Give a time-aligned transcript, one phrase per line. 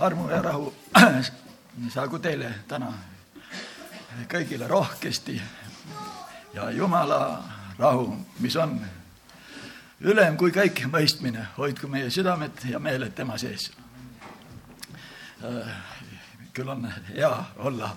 [0.00, 0.74] armu ja rahu.
[1.94, 2.92] Saagu teile täna
[4.28, 5.40] kõigile rohkesti.
[6.54, 7.44] Ja Jumala
[7.78, 8.80] rahu, mis on
[10.00, 13.70] ülem kui kõik mõistmine, hoidku meie südamed ja meeled tema sees.
[16.52, 17.96] küll on hea olla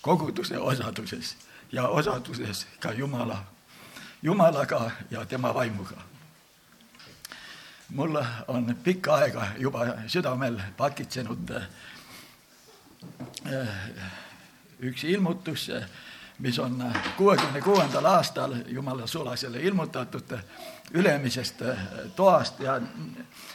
[0.00, 1.36] koguduse osaduses
[1.72, 3.44] ja osaduses ka Jumala,
[4.22, 6.11] Jumalaga ja tema vaimuga
[7.94, 8.16] mul
[8.48, 11.62] on pikka aega juba südamel pakitsenud äh,
[14.80, 15.70] üks ilmutus,
[16.38, 20.38] mis on kuuekümne kuuendal aastal Jumala sulasele ilmutatud
[20.94, 21.62] ülemisest
[22.16, 22.80] toast ja,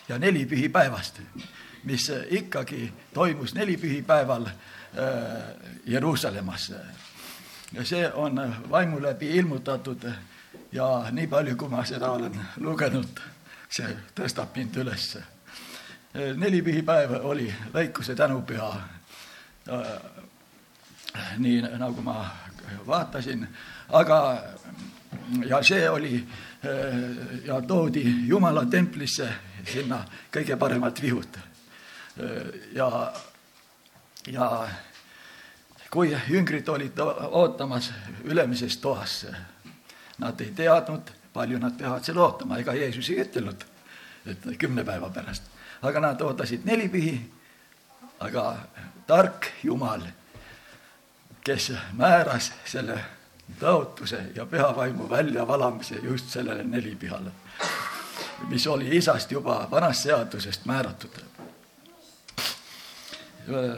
[0.09, 1.19] ja nelipühipäevast,
[1.83, 4.53] mis ikkagi toimus nelipühipäeval äh,
[5.85, 6.71] Jeruusalemmas.
[7.73, 10.11] ja see on vaimu läbi ilmutatud
[10.71, 13.19] ja nii palju, kui ma seda olen lugenud
[13.69, 15.23] see tõstab mind ülesse.
[16.35, 18.81] neli pühipäeva oli väikuse tänupüha.
[21.37, 22.25] nii nagu ma
[22.87, 23.47] vaatasin,
[23.89, 24.43] aga
[25.45, 26.27] ja see oli
[27.45, 29.29] ja toodi Jumala templisse
[29.71, 31.37] sinna kõige paremad vihud.
[32.73, 33.13] ja,
[34.27, 34.67] ja
[35.91, 36.99] kui jüngrid olid
[37.31, 37.91] ootamas
[38.23, 39.25] ülemises toas,
[40.17, 43.65] nad ei teadnud palju nad peavad seal ootama, ega Jeesus ei ütelnud,
[44.25, 45.43] et kümne päeva pärast.
[45.81, 47.13] aga nad ootasid neli pühi,
[48.25, 48.45] aga
[49.07, 50.01] tark Jumal,
[51.45, 52.97] kes määras selle
[53.59, 57.31] tõotuse ja pühavaimu väljavalamise just sellele nelipühale,
[58.49, 61.21] mis oli isast juba vanast seadusest määratud.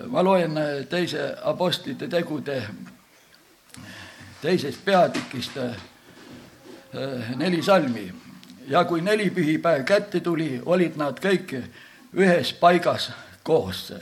[0.07, 0.55] ma loen
[0.89, 2.63] teise apostlite tegude
[4.41, 5.57] teisest peatükist
[7.35, 8.13] neli salmi.
[8.67, 11.55] Ja kui nelipühipäev kätte tuli, olid nad kõik
[12.13, 13.11] ühes paigas
[13.43, 13.93] koos.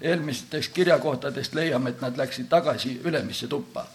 [0.00, 3.86] eelmistest kirjakohtadest leiame, et nad läksid tagasi ülemisse tuppa.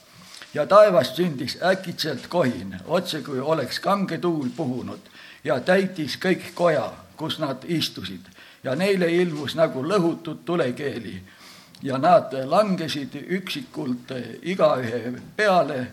[0.53, 4.99] Ja taevast sündis äkitselt kohin, otse kui oleks kange tuul puhunud
[5.43, 8.27] ja täitis kõik koja, kus nad istusid.
[8.63, 11.23] Ja neile ilmus nagu lõhutud tulekeeli.
[11.81, 14.11] Ja nad langesid üksikult
[14.41, 15.87] igaühe peale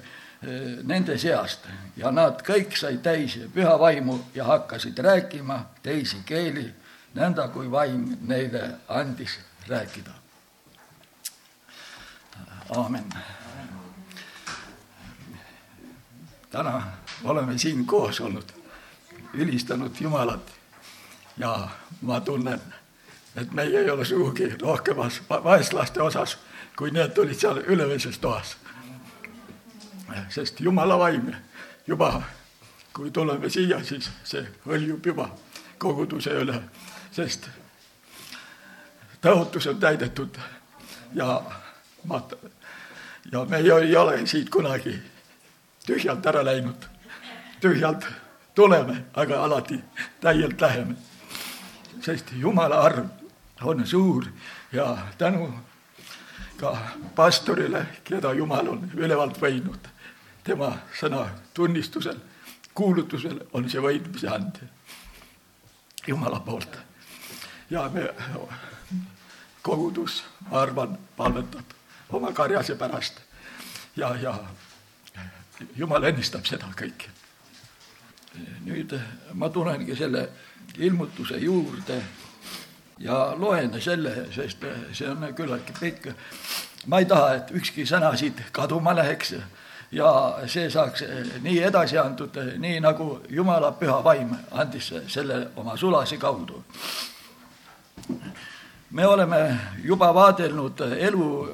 [0.83, 6.65] nende seast ja nad kõik said täis püha vaimu ja hakkasid rääkima teisi keeli,
[7.15, 10.11] nõnda kui vaim neile andis rääkida.
[12.77, 13.05] aamen.
[16.51, 16.83] täna
[17.25, 18.53] oleme siin koos olnud,
[19.35, 20.53] ülistanud Jumalat
[21.37, 21.69] ja
[22.01, 22.61] ma tunnen,
[23.37, 26.39] et meie ei ole sugugi rohkemas vaeslaste osas,
[26.77, 28.57] kui need olid seal ülemises toas
[30.29, 31.33] sest Jumala vaim
[31.87, 32.23] juba,
[32.93, 35.31] kui tuleme siia, siis see hõljub juba
[35.79, 36.57] koguduse üle,
[37.13, 37.49] sest
[39.23, 40.39] tõotus on täidetud
[41.15, 41.41] ja
[42.05, 42.23] ma,
[43.33, 44.97] ja me ei ole siit kunagi
[45.87, 46.89] tühjalt ära läinud.
[47.61, 48.07] tühjalt
[48.55, 49.81] tuleme, aga alati
[50.21, 50.95] täielt läheme.
[52.01, 53.11] sest Jumala arm
[53.63, 54.25] on suur
[54.73, 55.53] ja tänu
[56.57, 56.77] ka
[57.15, 59.89] pastorile, keda Jumal on ülevalt võinud
[60.45, 62.17] tema sõna tunnistusel,
[62.75, 64.63] kuulutusel on see võitmise and
[66.07, 66.79] Jumala poolt.
[67.71, 68.09] ja me,
[69.63, 71.77] kogudus, ma arvan, palvetab
[72.11, 73.21] oma karjase pärast
[73.97, 74.35] ja, ja
[75.77, 77.11] Jumal õnnistab seda kõike.
[78.65, 78.95] nüüd
[79.35, 80.29] ma tulengi selle
[80.79, 81.99] ilmutuse juurde
[82.99, 86.13] ja loen selle, sest see on küllaltki pikk.
[86.87, 89.35] ma ei taha, et ükski sõna siit kaduma läheks
[89.93, 91.05] ja see saaks
[91.43, 96.65] nii edasi antud, nii nagu Jumala püha vaim andis selle oma sulase kaudu.
[98.91, 101.49] me oleme juba vaadelnud elu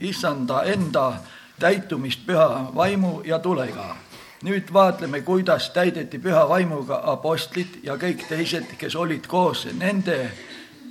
[0.00, 1.12] issanda enda
[1.58, 3.96] täitumist püha vaimu ja tulega.
[4.44, 10.30] nüüd vaatleme, kuidas täideti püha vaimuga apostlid ja kõik teised, kes olid koos nende,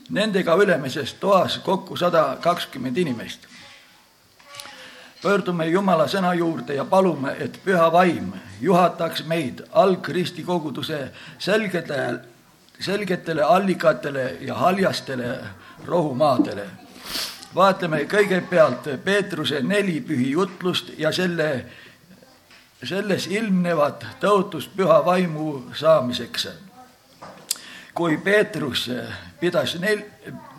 [0.10, 3.53] nendega ülemises toas kokku sada kakskümmend inimest
[5.24, 11.00] pöördume Jumala sõna juurde ja palume, et püha vaim juhataks meid algristi koguduse
[11.40, 12.20] selgetele,
[12.80, 15.38] selgetele allikatele ja haljastele
[15.86, 16.66] rohumaadele.
[17.56, 21.66] vaatleme kõigepealt Peetruse neli pühijutlust ja selle,
[22.84, 26.48] selles ilmnevat tõotust püha vaimu saamiseks.
[27.94, 28.90] kui Peetrus
[29.40, 30.06] pidas nel-,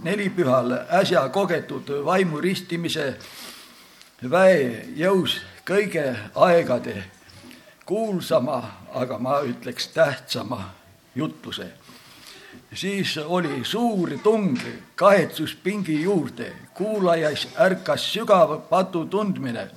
[0.02, 3.16] nelipühal äsja kogetud vaimu ristimise
[4.30, 7.04] väe jõus kõige aegade
[7.86, 8.62] kuulsama,
[8.94, 10.74] aga ma ütleks tähtsama
[11.14, 11.66] jutluse.
[12.74, 14.58] siis oli suur tung
[14.96, 19.68] kahetsuspingi juurde, kuulajas ärkas sügav patu tundmine.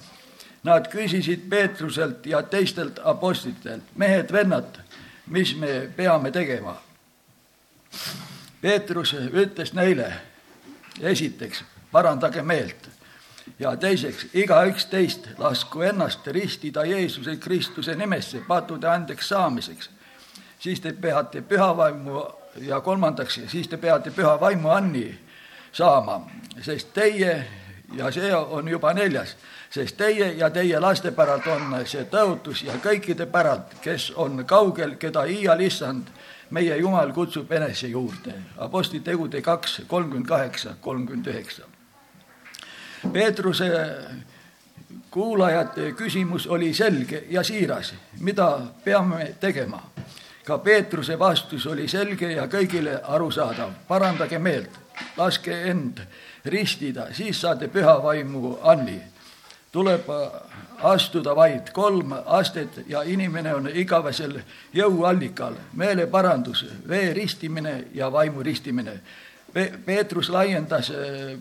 [0.63, 4.79] Nad küsisid Peetruselt ja teistelt apostlitelt, mehed-vennad,
[5.27, 6.75] mis me peame tegema?
[8.61, 10.13] Peetrus ütles neile,
[11.01, 12.96] esiteks, parandage meelt
[13.59, 19.89] ja teiseks, igaüks teist lasku ennast ristida Jeesuse Kristuse nimesse patude andeks saamiseks.
[20.59, 22.27] siis te peate pühavaimu
[22.62, 25.19] ja kolmandaks, siis te peate püha vaimu anni
[25.71, 26.21] saama,
[26.62, 27.48] sest teie
[27.94, 29.36] ja see on juba neljas,
[29.69, 34.95] sest teie ja teie laste päralt on see tõotus ja kõikide päralt, kes on kaugel,
[34.95, 36.09] keda iial issand,
[36.50, 38.33] meie Jumal kutsub enese juurde.
[38.57, 41.76] Apostli tegude kaks, kolmkümmend kaheksa, kolmkümmend üheksa.
[43.13, 43.69] Peetruse
[45.11, 49.81] kuulajate küsimus oli selge ja siiras, mida peame tegema
[50.47, 53.71] ka Peetruse vastus oli selge ja kõigile arusaadav.
[53.88, 54.79] parandage meelt,
[55.17, 55.99] laske end
[56.45, 59.01] ristida, siis saate püha vaimu anni.
[59.71, 60.07] tuleb
[60.83, 64.39] astuda vaid kolm astet ja inimene on igavesel
[64.73, 68.99] jõuallikal, meeleparandus, vee ristimine ja vaimu ristimine.
[69.86, 70.92] Peetrus laiendas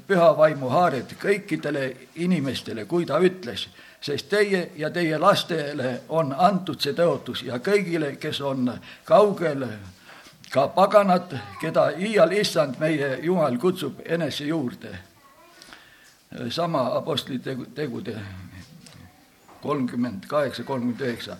[0.06, 3.66] püha vaimu haaret kõikidele inimestele, kui ta ütles
[4.00, 8.70] sest teie ja teie lastele on antud see tõotus ja kõigile, kes on
[9.04, 9.64] kaugel,
[10.52, 14.98] ka paganad, keda iial issand meie Jumal kutsub enese juurde.
[16.50, 18.16] sama Apostli tegu, tegude
[19.62, 21.36] kolmkümmend kaheksa, kolmkümmend üheksa.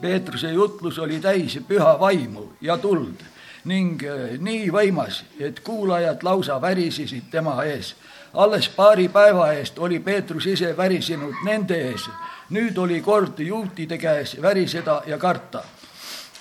[0.00, 3.29] Peetruse jutlus oli täis püha vaimu ja tuld
[3.64, 4.02] ning
[4.38, 7.94] nii võimas, et kuulajad lausa värisesid tema ees
[8.34, 12.06] alles paari päeva eest oli Peetrus ise värisenud nende ees,
[12.50, 15.62] nüüd oli kord juutide käes väriseda ja karta.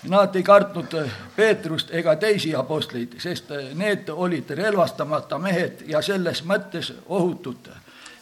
[0.10, 0.96] Nad ei kartnud
[1.36, 7.68] Peetrust ega teisi apostleid, sest need olid relvastamata mehed ja selles mõttes ohutud.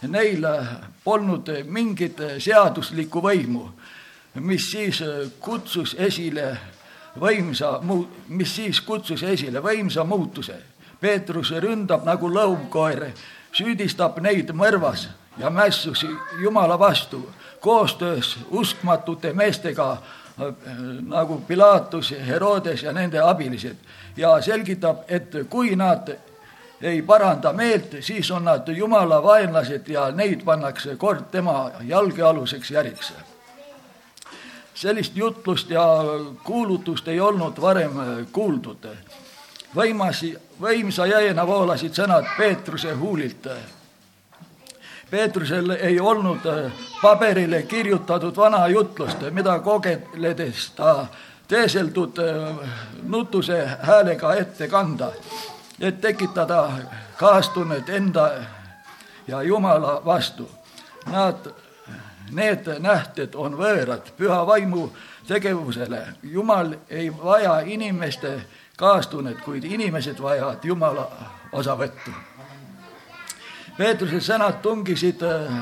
[0.07, 0.45] Neil
[1.03, 3.67] polnud mingit seaduslikku võimu,
[4.39, 5.03] mis siis
[5.39, 6.57] kutsus esile
[7.19, 10.55] võimsa muu-, mis siis kutsus esile võimsa muutuse.
[10.99, 13.11] Peetrus ründab nagu lõuvkoer
[13.53, 16.05] süüdistab neid mõrvas ja mässus
[16.41, 17.21] Jumala vastu
[17.59, 20.53] koostöös uskmatute meestega äh,
[21.07, 23.75] nagu Pilatus, Herodes ja nende abilised
[24.17, 26.09] ja selgitab, et kui nad
[26.81, 33.13] ei paranda meelt, siis on nad Jumala vaenlased ja neid pannakse kord tema jalgealuseks järiks.
[34.77, 35.83] Sellist jutlust ja
[36.43, 37.97] kuulutust ei olnud varem
[38.31, 38.85] kuuldud
[39.75, 40.23] võimas,
[40.61, 43.47] võimsa jõena voolasid sõnad Peetruse huulilt.
[45.09, 46.43] Peetrusel ei olnud
[47.01, 51.07] paberile kirjutatud vana jutlust, mida kogeledes ta
[51.47, 52.19] teeseldud
[53.07, 55.11] nutuse häälega ette kanda,
[55.79, 56.67] et tekitada
[57.17, 58.31] kaastunnet enda
[59.27, 60.49] ja Jumala vastu.
[61.07, 61.47] Nad,
[62.31, 64.89] need nähted on võõrad püha vaimu
[65.27, 66.01] tegevusele.
[66.23, 68.39] Jumal ei vaja inimeste
[68.77, 71.07] kaastunnet, kuid inimesed vajavad Jumala
[71.51, 72.11] osavõttu.
[73.77, 75.57] Peetruse sõnad tungisid äh,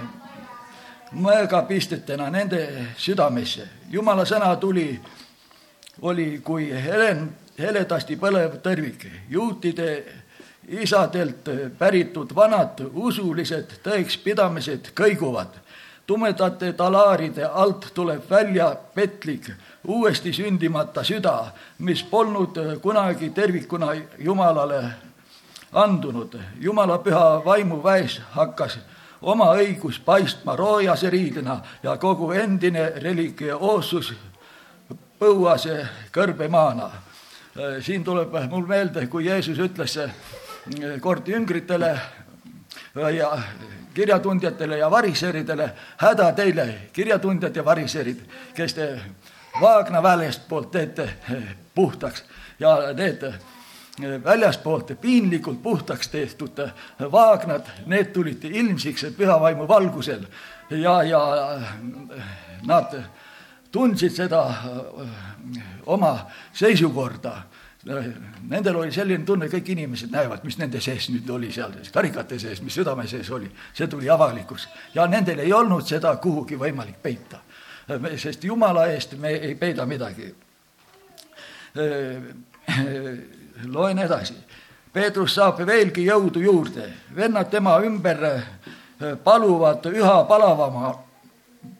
[1.11, 2.61] mõõgapistetena nende
[2.97, 3.67] südamesse.
[3.91, 4.87] Jumala sõna tuli,
[6.01, 7.27] oli kui helen,
[7.59, 9.07] heledasti põlev tõrvik.
[9.29, 9.89] juutide
[10.67, 15.61] isadelt päritud vanad usulised tõekspidamised kõiguvad.
[16.07, 19.49] Tumedate talaaride alt tuleb välja petlik
[19.87, 24.83] uuesti sündimata süda, mis polnud kunagi tervikuna Jumalale
[25.73, 26.39] andunud.
[26.59, 28.77] Jumala püha vaimu väes hakkas
[29.21, 34.13] oma õigus paistma roojase riidena ja kogu endine religioossus
[35.19, 36.89] põuase kõrbemaana.
[37.81, 39.97] siin tuleb mul meelde, kui Jeesus ütles
[41.01, 41.99] kord jüngritele
[42.95, 43.37] ja
[43.95, 48.21] kirjatundjatele ja variseridele, häda teile, kirjatundjad ja variserid,
[48.53, 48.89] kes te
[49.61, 51.09] Vaagna väljastpoolt teete
[51.75, 52.23] puhtaks
[52.59, 53.23] ja need
[54.23, 56.59] väljaspoolt piinlikult puhtaks tehtud
[57.11, 60.25] vaagnad, need tulid ilmsiks pühavaimu valgusel
[60.69, 61.21] ja, ja
[62.67, 62.97] nad
[63.71, 64.43] tundsid seda
[65.85, 66.17] oma
[66.53, 67.37] seisukorda.
[67.85, 72.63] Nendel oli selline tunne, kõik inimesed näevad, mis nende sees nüüd oli seal, karikate sees,
[72.65, 74.65] mis südame sees oli, see tuli avalikkus
[74.95, 77.43] ja nendel ei olnud seda kuhugi võimalik peita
[78.17, 80.35] sest Jumala eest me ei peida midagi.
[83.65, 84.33] loen edasi.
[84.93, 88.21] Peetrus saab veelgi jõudu juurde, vennad tema ümber
[89.23, 90.93] paluvad üha palavama,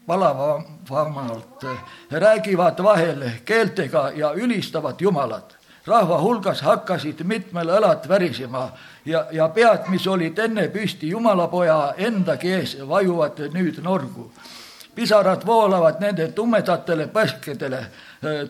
[0.07, 1.63] palavamalt,
[2.12, 5.55] räägivad vahel keeltega ja ülistavad Jumalat.
[5.88, 8.70] Rahva hulgas hakkasid mitmel õlat värisema
[9.06, 14.32] ja, ja pead, mis olid enne püsti jumalapoja endagi ees, vajuvad nüüd norgu.
[14.96, 17.82] pisarad voolavad nende tumedatele põskedele,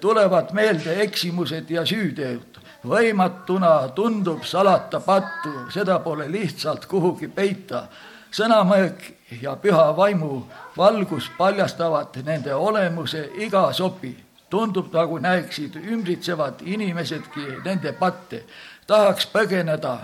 [0.01, 2.62] tulevad meelde eksimused ja süüteod.
[2.86, 7.88] võimatuna tundub salata pattu, seda pole lihtsalt kuhugi peita.
[8.32, 9.01] sõnamõõk
[9.42, 10.46] ja püha vaimu
[10.77, 18.43] valgus paljastavad nende olemuse iga sopi tundub, nagu näeksid ümbritsevad inimesedki nende patte.
[18.87, 19.97] tahaks põgeneda,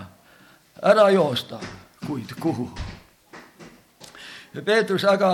[0.82, 1.60] ära joosta,
[2.06, 2.70] kuid kuhu?
[4.64, 5.30] Peetrus aga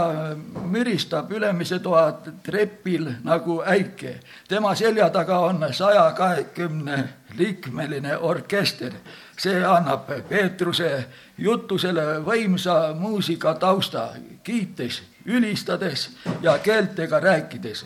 [0.71, 2.13] müristab ülemise toa
[2.43, 4.21] trepil nagu äike.
[4.49, 8.93] tema selja taga on saja kahekümne liikmeline orkester.
[9.39, 11.07] see annab Peetruse
[11.39, 14.09] jutusele võimsa muusika tausta,
[14.43, 16.11] kiites, ülistades
[16.43, 17.85] ja keeltega rääkides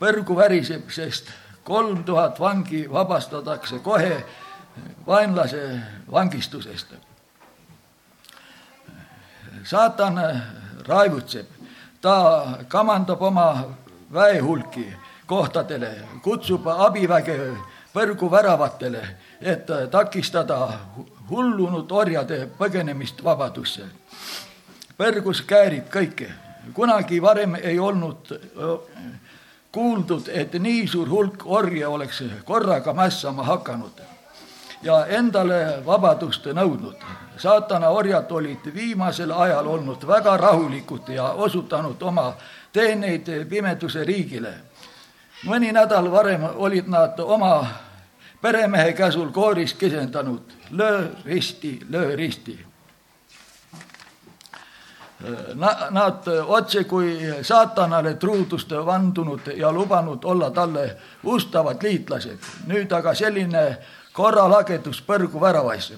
[0.00, 1.28] põrgu väriseb, sest
[1.64, 4.24] kolm tuhat vangi vabastatakse kohe
[5.06, 5.80] vaenlase
[6.12, 6.94] vangistusest.
[9.64, 10.42] saatan
[10.88, 11.46] raevutseb,
[12.00, 13.64] ta kamandab oma
[14.12, 14.94] väehulki
[15.26, 15.90] kohtadele,
[16.22, 17.56] kutsub abiväge
[17.94, 19.02] põrgu väravatele,
[19.40, 20.72] et takistada
[21.30, 23.84] hullunud orjade põgenemist vabadusse.
[24.98, 26.32] põrgus käärib kõike,
[26.74, 28.40] kunagi varem ei olnud
[29.72, 34.00] kuuldud, et nii suur hulk orje oleks korraga mässama hakanud
[34.82, 36.96] ja endale vabadust nõudnud.
[37.36, 42.32] saatana orjad olid viimasel ajal olnud väga rahulikud ja osutanud oma
[42.72, 44.54] teeneid pimeduse riigile.
[45.44, 47.66] mõni nädal varem olid nad oma
[48.40, 52.69] peremehe käsul kooris kisendanud löö risti, löö risti
[55.90, 62.38] Nad otse kui saatanale truudust vandunud ja lubanud olla talle ustavad liitlased.
[62.66, 63.78] nüüd aga selline
[64.12, 65.92] korralagedus põrgu väravas.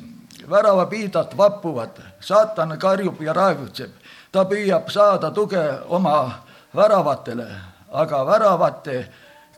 [0.51, 3.91] väravapiidad vappuvad, saatan karjub ja raevutseb.
[4.33, 6.43] ta püüab saada tuge oma
[6.75, 7.47] väravatele,
[7.93, 9.09] aga väravate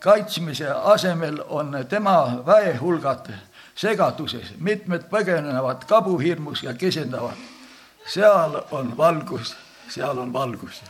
[0.00, 3.32] kaitsmise asemel on tema väehulgad
[3.74, 7.53] segaduses, mitmed põgenevad kabuhirmus ja kesendavad
[8.06, 9.56] seal on valgus,
[9.88, 10.82] seal on valgus.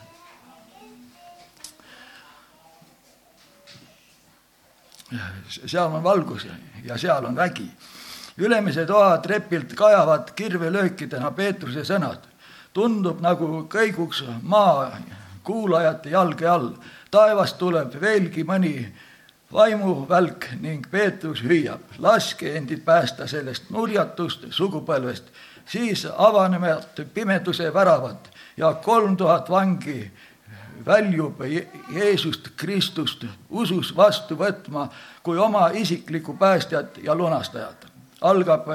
[5.66, 6.46] seal on valgus
[6.84, 7.70] ja seal on vägi.
[8.38, 12.18] ülemise toa trepilt kajavad kirvelöökidena Peetruse sõnad.
[12.72, 14.98] tundub nagu kõiguks maa
[15.42, 16.72] kuulajate jalge all.
[17.10, 18.92] taevast tuleb veelgi mõni
[19.52, 25.30] vaimuvälk ning Peetrus hüüab, laske endid päästa sellest nurjatust sugupõlvest
[25.66, 30.10] siis avanevad pimeduse väravad ja kolm tuhat vangi
[30.86, 31.40] väljub
[31.94, 34.88] Jeesust Kristust usus vastu võtma
[35.22, 37.86] kui oma isiklikku päästjat ja lunastajat.
[38.20, 38.66] algab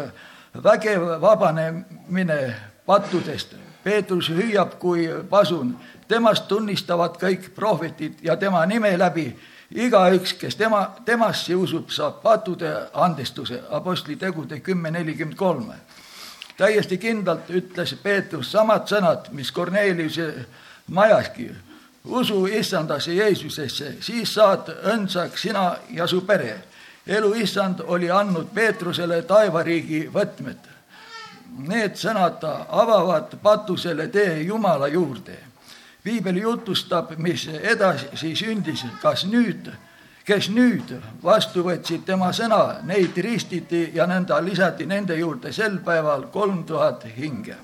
[0.64, 2.56] vägev vabanemine
[2.86, 3.56] pattudest.
[3.84, 5.78] Peetrus hüüab kui pasun,
[6.08, 9.40] temast tunnistavad kõik prohvetid ja tema nime läbi
[9.72, 15.72] igaüks, kes tema, temasse usub, saab pattude andestuse, Apostli tegude kümme nelikümmend kolm
[16.60, 20.46] täiesti kindlalt ütles Peetrus samad sõnad, mis Korneliuse
[20.92, 21.52] majaski.
[22.06, 26.62] usu issandasse Jeesusesse, siis saad õndsaks sina ja su pere.
[27.08, 30.68] elu issand oli andnud Peetrusele taevariigi võtmed.
[31.58, 35.38] Need sõnad avavad patusele tee Jumala juurde.
[36.04, 39.72] piibel jutustab, mis edasi sündis, kas nüüd
[40.30, 40.92] kes nüüd
[41.24, 47.08] vastu võtsid tema sõna, neid ristiti ja nõnda lisati nende juurde sel päeval kolm tuhat
[47.16, 47.56] hinge.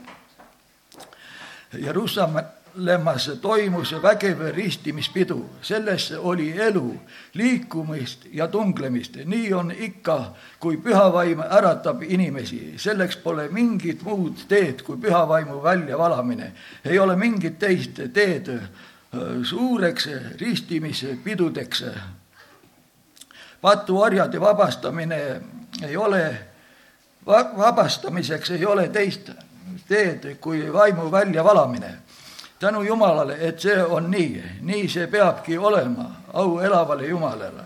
[1.75, 6.95] Jeruusalemmas toimus vägev ristimispidu, selles oli elu,
[7.37, 10.17] liikumist ja tunglemist, nii on ikka,
[10.59, 16.51] kui pühavaim äratab inimesi, selleks pole mingit muud teed kui pühavaimu väljavalamine,
[16.85, 18.53] ei ole mingit teist teed
[19.43, 20.09] suureks
[20.41, 21.83] ristimispidudeks
[23.65, 25.41] patuorjade vabastamine
[25.83, 26.37] ei ole,
[27.57, 29.31] vabastamiseks ei ole teist
[29.87, 31.95] teed kui vaimu väljavalamine.
[32.59, 37.65] tänu Jumalale, et see on nii, nii see peabki olema, au elavale Jumalale.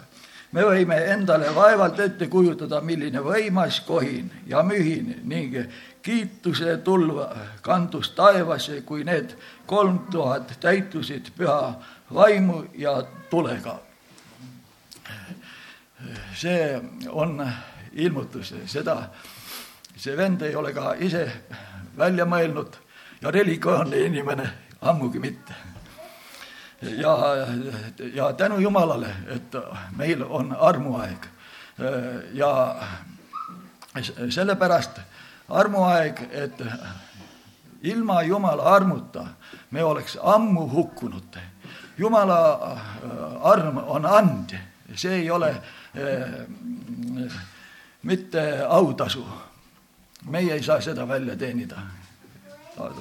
[0.51, 5.57] me võime endale vaevalt ette kujutada, milline võimas kohin ja mühin ning
[6.01, 7.27] kiituse tulva
[7.61, 11.73] kandus taevasse, kui need kolm tuhat täitusid püha
[12.13, 13.79] vaimu ja tulega
[16.35, 17.41] see on
[17.93, 19.09] ilmutus, seda,
[19.95, 21.25] see vend ei ole ka ise
[21.97, 22.77] välja mõelnud
[23.21, 24.49] ja religioonne inimene
[24.81, 25.53] ammugi mitte.
[26.81, 27.17] ja,
[28.13, 29.55] ja tänu Jumalale, et
[29.97, 31.25] meil on armuaeg.
[32.33, 32.75] ja
[34.29, 34.99] sellepärast
[35.49, 36.61] armuaeg, et
[37.81, 39.25] ilma Jumala armuta
[39.71, 41.37] me oleks ammu hukkunud.
[41.97, 42.79] Jumala
[43.43, 44.55] arm on and,
[44.95, 45.53] see ei ole
[48.03, 49.25] mitte autasu.
[50.25, 51.75] meie ei saa seda välja teenida.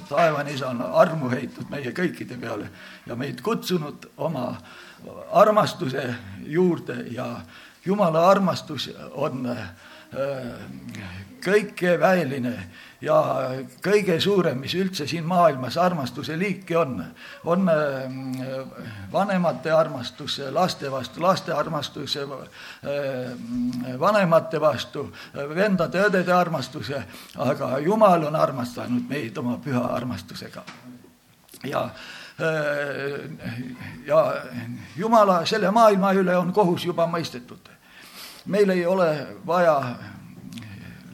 [0.09, 2.69] taevane isa on armu heitnud meie kõikide peale
[3.05, 4.57] ja meid kutsunud oma
[5.31, 6.15] armastuse
[6.45, 7.41] juurde ja
[7.85, 9.47] Jumala armastus on
[11.43, 12.53] kõikeväeline
[13.01, 13.17] ja
[13.83, 16.97] kõige suurem, mis üldse siin maailmas armastuse liiki on,
[17.45, 17.71] on
[19.11, 22.17] vanemate armastus laste vastu, laste armastus
[23.99, 25.07] vanemate vastu,
[25.55, 26.91] vendade-õdede armastus,
[27.37, 30.63] aga Jumal on armastanud meid oma püha armastusega.
[31.63, 31.89] ja
[34.07, 34.19] ja
[34.95, 37.78] Jumala selle maailma üle on kohus juba mõistetud
[38.49, 39.95] meil ei ole vaja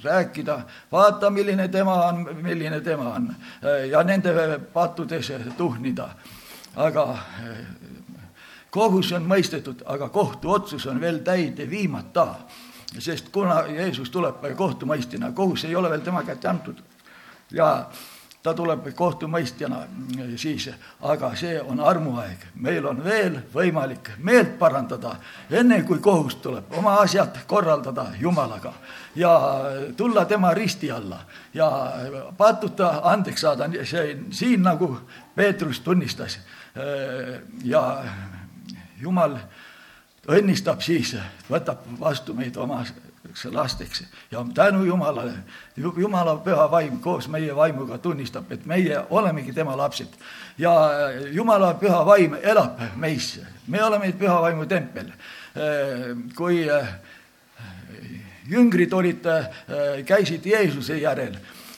[0.03, 0.59] rääkida,
[0.91, 3.35] vaata, milline tema on, milline tema on
[3.91, 6.09] ja nende pattudes tuhnida.
[6.75, 7.17] aga
[8.69, 12.35] kohus on mõistetud, aga kohtuotsus on veel täide viimata.
[12.99, 16.79] sest kuna Jeesus tuleb kohtumõistjana, kohus ei ole veel tema kätte antud
[17.51, 17.89] ja
[18.45, 19.79] ta tuleb kohtumõistjana
[20.37, 20.67] siis,
[21.01, 22.45] aga see on armuaeg.
[22.61, 25.15] meil on veel võimalik meelt parandada,
[25.49, 28.73] enne kui kohus tuleb, oma asjad korraldada Jumalaga
[29.15, 29.31] ja
[29.97, 31.19] tulla tema risti alla
[31.53, 31.69] ja
[32.37, 34.93] patuta andeks saada, see siin nagu
[35.35, 36.39] Peetrus tunnistas.
[37.63, 38.03] ja
[39.01, 39.37] Jumal
[40.27, 41.15] õnnistab siis,
[41.49, 42.83] võtab vastu meid oma
[43.51, 45.33] lasteks ja tänu Jumalale,
[45.77, 50.07] Jumala püha vaim koos meie vaimuga tunnistab, et meie olemegi tema lapsed.
[50.57, 50.71] ja
[51.31, 55.11] Jumala püha vaim elab meis, me oleme püha vaimu tempel.
[56.35, 56.67] kui
[58.49, 59.27] jüngrid olid,
[60.05, 61.37] käisid Jeesuse järel,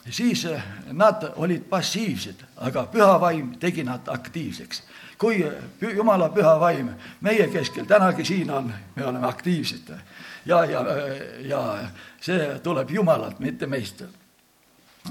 [0.09, 0.47] siis
[0.91, 4.83] nad olid passiivsed, aga püha vaim tegi nad aktiivseks.
[5.17, 5.41] Kui
[5.81, 9.91] Jumala püha vaim meie keskel tänagi siin on, me oleme aktiivsed.
[10.45, 10.85] Ja, ja,
[11.41, 11.61] ja
[12.21, 14.03] see tuleb Jumalalt, mitte meist.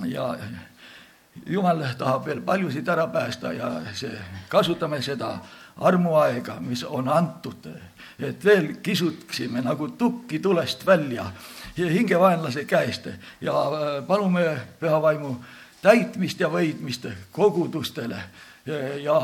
[0.05, 0.35] ja
[1.47, 4.12] Jumal tahab veel paljusid ära päästa ja see,
[4.49, 5.38] kasutame seda
[5.77, 7.68] armuaega, mis on antud,
[8.18, 11.31] et veel kisuksime nagu tukki tulest välja
[11.76, 13.09] hingevaenlase käest
[13.40, 13.52] ja
[14.07, 14.44] palume
[14.81, 15.37] püha vaimu
[15.83, 18.20] täitmist ja võitmist kogudustele
[18.66, 19.18] ja, ja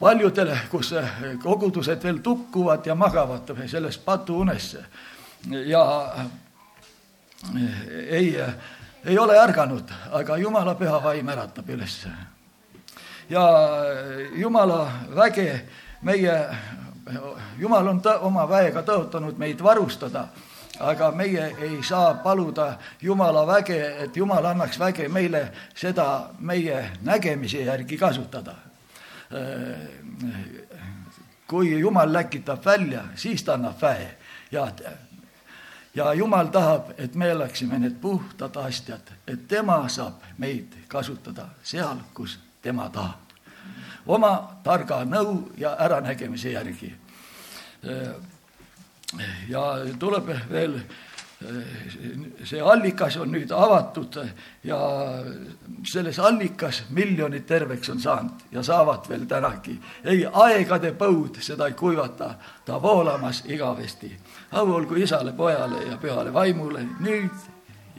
[0.00, 0.94] paljudele, kus
[1.42, 4.84] kogudused veel tukkuvad ja magavad selles patuunesse
[5.66, 5.84] ja
[8.08, 8.36] ei,
[9.04, 12.06] ei ole ärganud, aga Jumala püha vaim äratab üles.
[13.28, 13.44] ja
[14.34, 15.62] Jumala väge
[16.02, 16.36] meie,
[17.58, 20.28] Jumal on tõ, oma väega tõotanud meid varustada,
[20.80, 27.64] aga meie ei saa paluda Jumala väge, et Jumal annaks väge meile seda meie nägemise
[27.66, 28.54] järgi kasutada
[31.50, 34.16] kui Jumal läkitab välja, siis ta annab väe
[34.50, 34.68] ja
[35.94, 41.98] ja Jumal tahab, et me oleksime need puhtad asjad, et tema saab meid kasutada seal,
[42.14, 43.29] kus tema tahab.
[44.06, 44.32] Oma
[44.64, 46.94] targa nõu ja äranägemise järgi.
[49.48, 49.62] ja
[49.98, 50.80] tuleb veel
[52.44, 54.18] see allikas on nüüd avatud
[54.64, 54.78] ja
[55.88, 59.78] selles allikas miljonid terveks on saanud ja saavad veel tänagi.
[60.04, 64.12] ei, aegade põud seda ei kuivata, ta voolamas igavesti.
[64.52, 67.48] au olgu isale, pojale ja pühale vaimule nüüd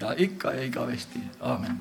[0.02, 1.80] ja ikka ja igavesti, aamen